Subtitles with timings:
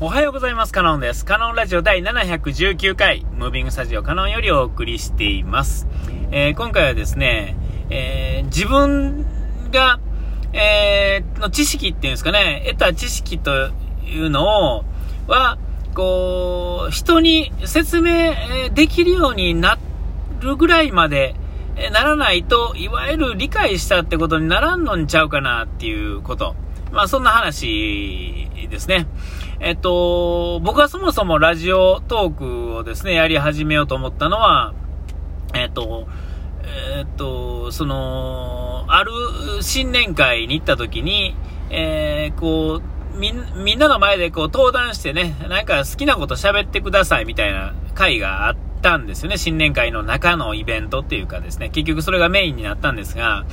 [0.00, 0.72] おはようございます。
[0.72, 1.24] カノンです。
[1.24, 5.88] カノンラジオ第719回、ムービングスタジオカノンよりお送りしています。
[6.30, 7.56] えー、今回はですね、
[7.90, 9.26] えー、自分
[9.72, 9.98] が、
[10.52, 13.50] えー、の知識っていうんですかね、得た知識と
[14.06, 14.84] いうのを、
[15.26, 15.58] は、
[15.96, 18.34] こう、人に説明
[18.72, 19.80] できるようにな
[20.38, 21.34] るぐらいまで、
[21.90, 26.54] ならないと、いわゆる理解したってことにならんのんちゃうかなっていうこと。
[26.92, 29.06] まあそんな話ですね。
[29.60, 34.72] えっと、僕はそもそもラジオトークをですね、やり始めようと思ったのは、
[35.52, 36.06] えっと、
[36.96, 39.10] えっと、その、ある
[39.60, 41.34] 新年会に行った時に、
[41.70, 43.32] えー、こう、み、
[43.74, 49.38] んなの前でこう登壇してね、なんか好きなこと喋ってくださいみたいな会があったんですよね。
[49.38, 53.44] 新年会の中のイベントっていうかですね、結局それがメインになったんですが、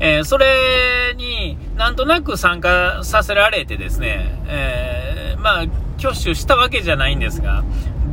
[0.00, 5.62] えー、それになんとなく参加させられてですね、えー、まあ、
[6.00, 7.62] 挙手したわけじゃないんですが、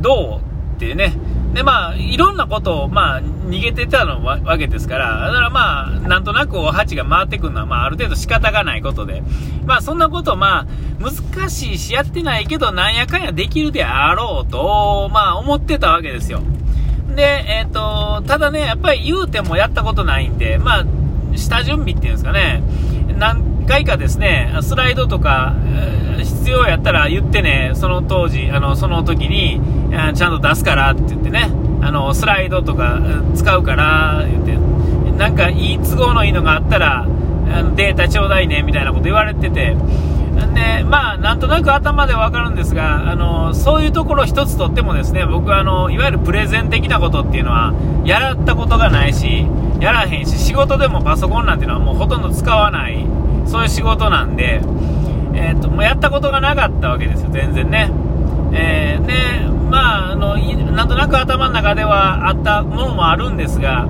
[0.00, 1.16] どうっていうね、
[1.52, 9.24] で、まあ、いろんなことを、まあ、逃げてたのわけですから、だからまあ、なんとなくお鉢が回ってくるのは、まあ、ある程度仕方がないことで、
[9.66, 10.66] まあ、そんなこと、まあ、
[11.02, 16.40] 難しいし、やってないけど、なんやかんやできるであろうと、まあ、思ってたわけですよ。
[17.16, 20.84] で、えっ、ー、と、ただね、やっぱり言うてもやったことないんで、まあ、
[21.34, 22.62] 下準備っていうんですかね、
[23.18, 25.54] 何回かですね、スライドとか、
[26.18, 29.60] 必要やったら言ってね、その当時、あの、その時に、
[30.14, 31.50] ちゃんと出すからって言ってね、
[31.82, 33.00] あの、スライドとか
[33.34, 34.56] 使うから言って、
[35.18, 37.06] なんかいい都合のいいのがあったら、
[37.76, 39.76] データちょうだいね、みたいなこと言われてて、
[40.54, 47.72] で、まあ、なんとなく頭でわかるんですが、あの、そういうところ一つとってもですね、僕はあの、いわゆるプレゼン的なことっていうのは、
[48.04, 49.46] やらったことがないし、
[49.80, 53.06] やらへんし、仕事でもパソコンなんていうのはもうほとんど使わない、
[53.46, 54.60] そういう仕事なんで、
[55.34, 57.90] えー、っと、もうやったことがなかったわけですよ、全然ね。
[58.52, 59.14] えー、で、
[59.70, 63.88] まあ、あの、なんとなく頭の中ではあったものもあるんですが、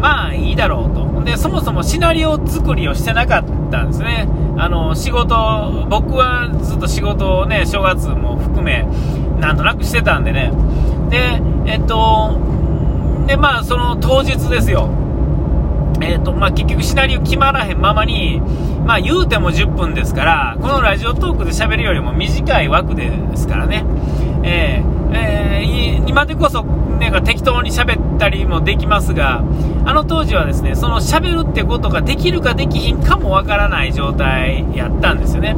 [0.00, 1.22] まあ、いいだろうと。
[1.24, 4.28] で、そもそもシナリオ作りをしてなかったんですね。
[4.56, 8.86] あの、仕事、僕はずっと仕事をね、正月も含め、
[9.40, 10.52] なんとなくしてたんでね。
[11.10, 12.38] で、えっと、
[13.26, 14.88] で、まあ、その当日ですよ。
[16.00, 18.40] えっと、まあ、結局シナリオ決まらへんままに、
[18.84, 23.84] まあ、言うても10分ですから、このラジオトークで喋るよりも短い枠ですからね。
[24.42, 29.42] えー、えー、今でこそ、ね、適当に喋ったりもできますが、
[29.84, 35.56] あの当時はですね、その喋るってことができるかできひんかもわからない状態やったんですよね。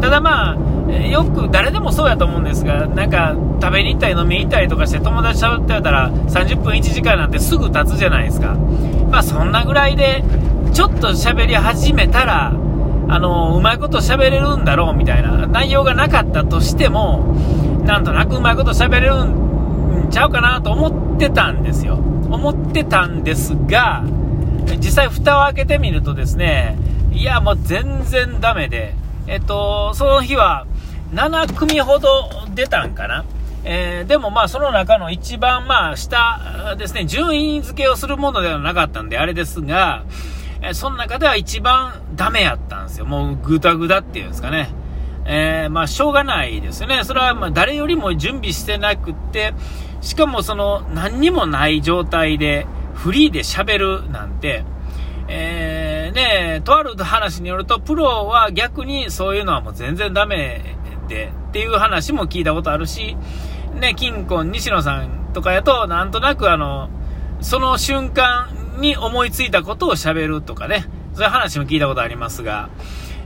[0.00, 0.56] ただまあ、
[0.92, 8.56] よく誰でもそうやと思うんですが、なんか食べに行ったり飲みに行ったりとかして友達と喋ってたら30分1時間なんてすぐ経つじゃないですか。
[9.10, 10.24] まあそんなぐらいで、
[10.72, 12.52] ちょっと喋り始めたら、
[13.08, 17.34] あの、うまいこと喋れるんだろうみたいな内容がなかったとしても、
[17.84, 21.94] なんとなくうまいこと喋れるんちゃうかなと思ってたんですよ。
[21.94, 24.02] 思ってたんですが、
[24.78, 26.76] 実際蓋を開けてみるとですね、
[27.12, 28.94] いや、もう全然ダメで、
[29.26, 30.66] えっと、その日は
[31.14, 33.24] 7組ほど出たんかな。
[33.68, 40.04] えー、でもまあその中の一番まあ下ですね、順位付けをするものではなかったんであれですが、
[40.62, 43.06] えー、その中では一番ダメやったんですよ。
[43.06, 44.70] もうぐだぐだっていうんですかね。
[45.28, 47.02] えー、まあ、しょうがないですよね。
[47.02, 49.54] それは、ま誰よりも準備してなくって、
[50.00, 54.64] しかもその、何にもない状態で、フリーで喋るなんて、
[55.26, 60.76] えー、ね、とある話によると、プロは逆にそういうのはもう全然ダメ
[61.08, 63.16] で、っていう話も聞いたことあるし、
[63.80, 66.88] ね、金婚西野さんとかやと、なんとなくあの、
[67.40, 68.48] その瞬間
[68.78, 72.70] に思いついたことを喋るとかね、そういう話も聞いたことありますが、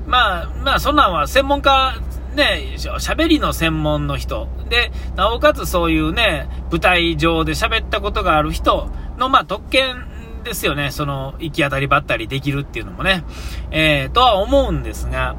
[0.07, 1.95] まあ、まあ、そんなんは専門家、
[2.35, 4.49] ね、喋りの専門の人。
[4.69, 10.07] で、なおかつそういうね、舞台上で喋ったことがある人の、まあ、特権
[10.45, 10.91] ですよね。
[10.91, 13.25] その、行き当たりばったりできるっていうのもね。
[13.71, 15.37] えー、とは思うんですが、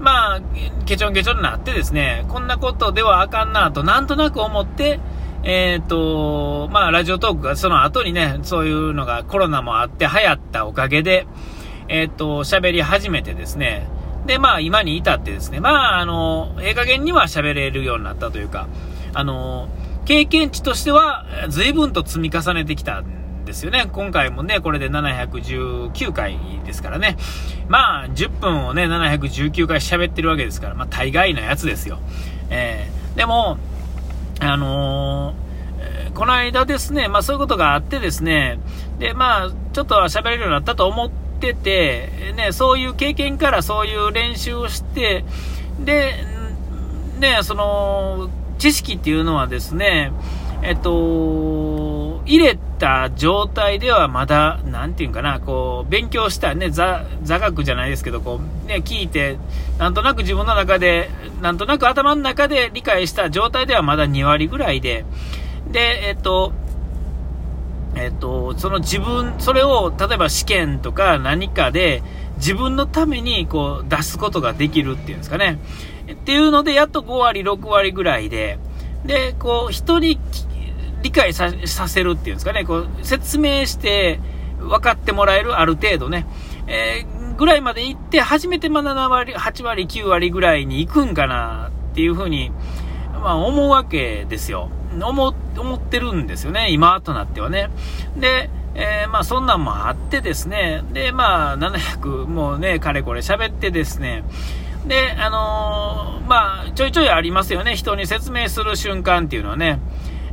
[0.00, 0.40] まあ、
[0.86, 4.98] ケチョンケチョンになってですね、こんなことではあかんなと、なんとなく思って、
[5.42, 11.26] えっ、ー、と、まあ、ラジオトークがその後にね、そういうのがコロナもあって流行ったおかげで、
[11.88, 13.88] えっ、ー、と、喋り始めてですね、
[14.26, 18.68] で、まあ、今に至ってですね、まあ、あの、ええ加減には喋れるようになったというか、
[19.14, 19.68] あの、
[20.04, 23.02] 経験値としては、随分と積み重ねてきた
[23.50, 23.86] ですよね。
[23.92, 27.16] 今回もね、これで719回ですからね。
[27.68, 31.98] まあ、10分をね、719回喋ってるわけですから、まあ、大概のやつですよ。
[32.50, 33.58] えー、でも、
[34.40, 38.58] あのー、この間ですね、まあそういうことがあってですね、
[38.98, 45.24] で、まあ、ちょっと喋れるようになったと思っててて、ね、そういう経験からそういう練習をして、
[45.82, 46.12] で、
[47.18, 50.12] ね、その、知識っていうのはですね、
[50.62, 51.69] えっと、
[52.26, 59.38] 入れた状態ではまだ、なんていうかな、こう、勉強したね、座、学じゃないですけど、こう、ね、聞いて、
[59.78, 65.04] なんとなく自分の中で、なんとなく頭の中で理解した状態ではまだ2割ぐらいで、
[65.70, 66.52] で、えっと、
[67.96, 72.02] えっと、その自分、それを、例えば試験とか何かで、
[72.36, 75.58] 自分のためにこう出すことができるっていうんですかね。
[76.10, 78.58] っていうので、やっと5割、6割ぐらいで、
[79.04, 80.18] で、こう、人に
[81.02, 81.50] 理解さ
[81.88, 84.20] せるっていうんですかね、こう、説明して
[84.58, 86.26] 分かってもらえる、ある程度ね、
[86.66, 92.52] えー、ぐらいまで行って、初めて7割、8割、9割ぐらいに行くんかなっていうふうに、
[93.22, 94.70] まあ、思うわけですよ。
[94.92, 97.70] 思、思ってるんですよね、今となってはね。
[98.16, 104.24] で、えー、まあそんなんもあってですね、で、まあ700、もうね、かれこれ喋ってですね、
[104.86, 109.80] で、あのー、まあ、ちょいちょいありますよね、人に説明する瞬間っていうのはね。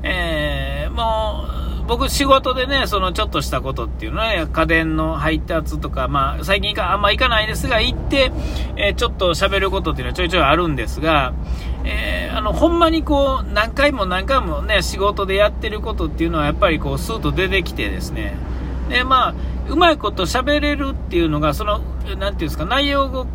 [0.04, 8.32] えー、もう、僕仕事でね、そのちょっとしたことっていうのはね、家電の配達とか、まあ、最近あんま行かないですが、行って、
[8.76, 11.34] えー、ちょっと喋ることっていうのはちょいちょいあるんですが、
[11.86, 18.36] えー、あの、ほんまにこう、何回も何回もね、仕事でやってることっていうのは、やっぱりこう、スーッと出てきてですね、
[18.90, 19.34] で、まあ、
[19.70, 23.26] うまいこと喋れるっていうのが、その、なていうんですか、内容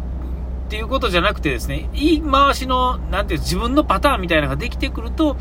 [0.73, 5.37] っていうことじゃなくてですね、言い回しの、なんていう自分のパターンみたいなのができてくると、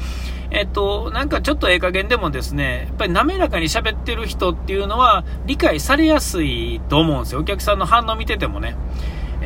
[0.50, 7.40] えっと、なんかちょっとええ加減でもですね、やっぱり滑らかに喋ってる人っていうのは理解されやすいと思うんですよ。
[7.40, 8.76] お客さんの反応見ててもね。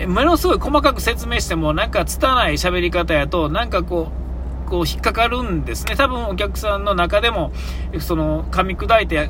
[0.07, 4.11] ものすごい細かく説明しても、なんか拙い喋り方やと、なんかこ
[4.65, 5.95] う、こう引っかかるんですね。
[5.95, 7.51] 多分お客さんの中でも、
[7.99, 9.29] その噛み砕いて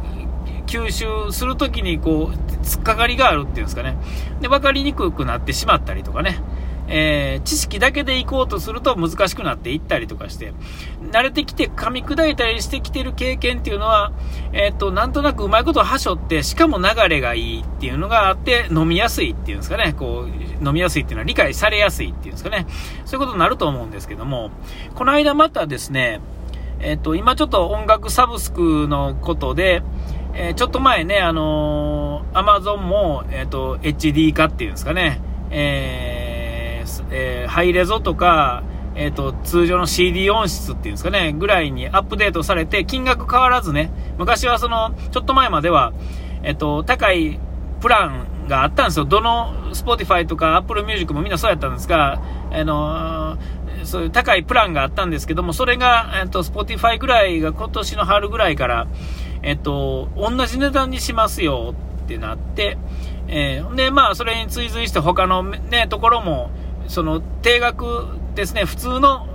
[0.67, 3.95] 吸収するときにこう、突っかかりがあるっていうんですかね。
[4.41, 6.41] で、分かりにくくなってしまったりとかね。
[6.87, 10.53] えー、知識だけで行こうとすると難しくなっていったりとかして、
[11.11, 14.11] 慣れてきて噛み砕いたりしてきてる経験っていうのは、
[14.53, 22.67] えっ、と、なんとなくうまいことはしょって、しかも流れがいいっていうのがあって、飲みやすいっていうんですかね、こう、飲みやすいっていうのは理解されやすいっていうんですかね、
[23.05, 24.51] そういうことになると思うんですけども、
[24.93, 26.21] この間またですね、
[26.79, 29.81] えっ、と、今ちょっと音楽サブスクのことで、
[30.37, 32.04] え、ちょっと前ね、あの、
[32.35, 35.21] アマゾンも、えっ、ー、と、HD 化っていうんですかね、
[35.51, 38.61] えー、えー、ハイレゾとか、
[38.95, 45.93] えっ、と、通常の CD 音質っていうんですかね、ぐらいにアップデートされて、金額変わらずね、昔はその、ちょっと前までは、
[46.43, 47.39] えっ、と、高い
[47.79, 49.05] プランがあったんですよ。
[49.05, 52.21] どの Spotify とか Apple Music もみんなそうやったんですが、
[52.51, 53.37] あの
[53.83, 58.87] そういう高いプランがあったんですけども、それが、えっ、と、Spotify ぐらいが今年の春ぐらいから、
[59.41, 62.77] えっと、同じ値段にしますよってなって、
[63.27, 66.51] えー、で、まあ、それに追随して他のね、ところも、
[66.87, 68.05] その、定額
[68.35, 69.27] ですね、普通の、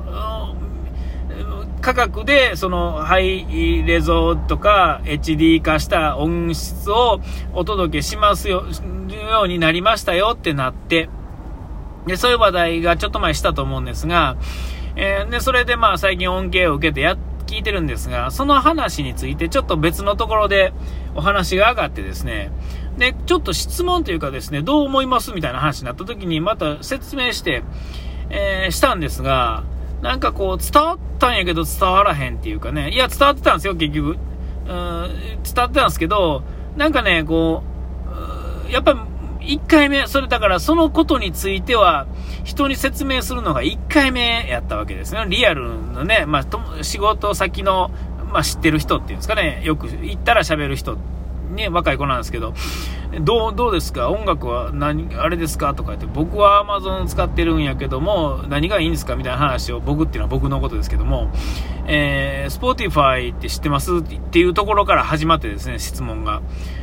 [1.80, 7.20] 価格で、その、ハイレゾとか HD 化した音質を
[7.52, 8.64] お届けしますよ、
[9.30, 11.08] ようになりましたよってなって、
[12.06, 14.36] で、そういう話題がちょっと前したと思うんですが、
[14.96, 17.18] えー、で、それでまあ最近恩恵を受けてやっ
[17.50, 20.72] 聞いてるんですが、その話についてちょっと別のところで
[21.16, 22.52] お話が上がってですね、
[22.96, 27.64] で、ちょっと質問というかですね、どう思いますみたいな話になった時にまた説明して、
[28.30, 29.64] えー、したんですが、
[30.00, 34.10] なんかこう伝わったんやけど伝わらへんっていうかね、いや伝わってたんですよ、結局。
[34.10, 34.16] うん、
[34.68, 36.44] 伝わってたんですけど、
[36.76, 37.64] なんかね、こ
[38.68, 38.94] う、やっぱ
[39.40, 42.06] 1回目、それだからそのことについては、
[42.44, 45.24] 人に説明するのが1回目やったわけですね。
[45.28, 47.90] リアルのね、まあ、仕事先の、
[48.32, 50.96] まあ、知ってる人っていうんですかね、よく行ったら喋る人、
[51.50, 52.54] ね、若い子なんですけど、
[53.22, 54.08] どう、どうですか？
[54.10, 55.74] 音楽は何、あれですか？
[55.74, 59.16] とか言って、僕は Amazon 使ってるんやけども、何がいいんですか？
[59.16, 61.30] みたいな話を、僕っていうのは僕のことですけども、
[61.86, 63.96] えー、Spotify って知ってます？
[63.98, 66.42] っていうところから始まってですね、質問が。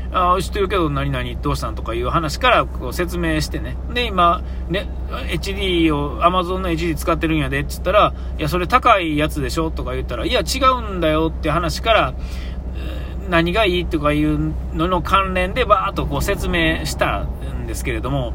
[0.09, 3.75] あ知ってるけど何々どうしたんとかいう話からこう説明してね。
[3.93, 9.69] で、今、ね、HD を Amazon の HD 使ってるんやでって言ったら、いや、それ高いやつでしょ？
[9.69, 12.13] とか言ったら、いや、違うんだよって話から、
[13.29, 18.34] 何がいいとかいうのの関連でバーっとこう説明したんですけれども、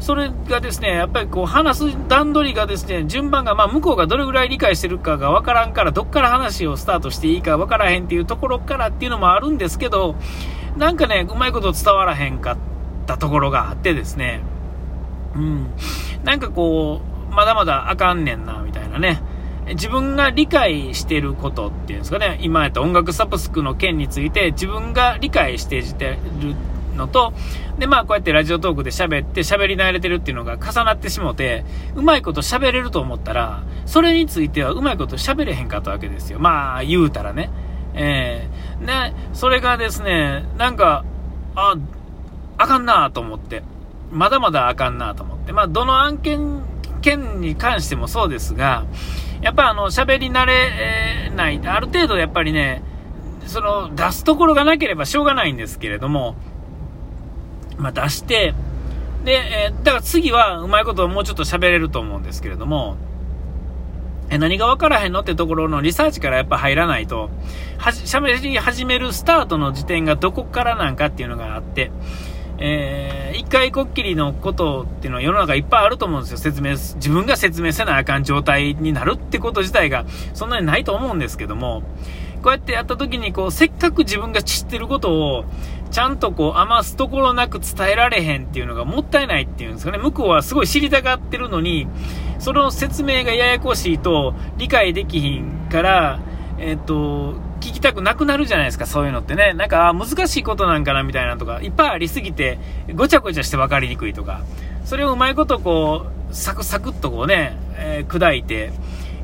[0.00, 10.16] それがですね、やっぱりこう話す段取りがですね、順番が、まあ向こうがどれぐらい理解してるかがわからんから、どっから話をスタートしていいかわからへんっていうところからっていうのもあるんですけど、
[10.76, 12.56] なんかね、うまいこと伝わらへんかっ
[13.06, 14.42] たところがあってですね、
[15.34, 15.70] うん、
[16.24, 19.22] なんかこう、まだまだあかんねんな、みたいなね。
[19.74, 25.86] 自分が理解してることっていうんですかね、今やった音楽サブスクの件について自分が理解してる
[26.96, 27.32] のと、
[27.78, 31.64] で、まあ、こうやってラジオトークで喋って喋り慣れてるっていうのが重なってしもて、
[31.94, 36.38] うまいこと喋れると思ったら、それについてはうまいこと喋れへんかったわけですよ。
[36.38, 37.50] まあ、言うたらね。
[37.94, 38.48] え
[38.80, 41.04] えー、ね、それがですね、なんか、
[41.54, 41.76] あ、
[42.58, 43.62] あかんなと思って。
[44.10, 45.52] まだまだあかんなと思って。
[45.52, 46.62] まあ、どの案件、
[47.00, 48.84] 件に関してもそうですが、
[49.42, 52.82] やっぱあの、喋り慣れない、ある程度やっぱりね、
[53.46, 56.36] その、出すところがなければしょうがないんですけれども、
[57.76, 58.54] まあ、出して、
[59.24, 62.96] で、えー、だから次はうまいこともうちょっと喋れると思うんですけれども、
[64.30, 67.28] え何が分からへんのってところのリサーチからやっぱ入らないと、
[67.78, 71.90] 喋り始めるスタートの時点がどこからなんかっていうのがあって、
[72.64, 76.38] えー、一回こっきりのことっていうのは世の中いっぱいあると思うんですよ。
[76.38, 81.82] 説明、自分が説明せなあかん状態になるってこと自体がそんなにないと思うんですけども、
[82.40, 85.44] こうやってやった時にこう、せっかく自分が知ってることを、
[85.90, 89.98] ちゃんとこう、余すところなく伝えられへんっていうのがもったいないっていうんですかね。
[89.98, 91.88] 向こうはすごい知りたがってるのに、
[92.38, 96.20] その説明がややこしいと理解できひんから、
[96.58, 99.54] えっ、と、聞きたくなくなるじゃないですか、そういうのってね。
[99.54, 102.58] なんか、難しいことなんかなみたいなとか、いっぱいありすぎて、
[102.94, 104.42] ごちゃごちゃして分かりにくいとか、
[104.84, 108.72] それをうまいことこう、サクサクっとこうね、えー、砕いて、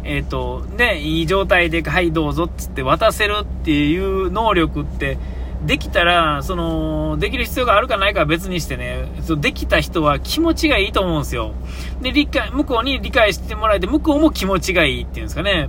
[0.04, 5.18] えっ、ー、と、ね、いい状態で、はい、どうぞっつって渡せるっていう能力って、
[5.66, 11.52] できたら、その、できる必要があるかないかは別にしてね、できた人は気持ちがいいと思うんですよ。
[12.00, 15.68] で、理解、向こうに理解してもらえて、向こうも気持ちがいいっていうんですかね。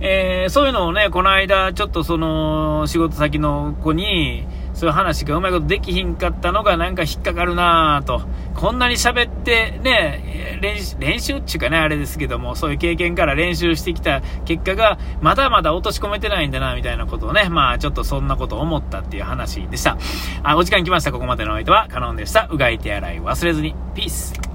[0.00, 8.22] えー、そういうのをね、この間、ちょっとその、仕事先の子に、そういう話がうまいことできひんかったのがなんか引っかかるなぁと。
[8.54, 19.98] こんなに喋ってね、練習、練習っていうかね、あれですけども、そういう経験から練習してきた結果が、まだまだ落とし込めてないんだな、みたいなことをね、まあちょっとそんなこと思ったっていう話でした。
[20.44, 21.10] あ、お時間来ました。
[21.10, 22.46] ここまでのお相手はカノンでした。
[22.48, 23.74] うがい手洗い忘れずに。
[23.96, 24.47] ピース。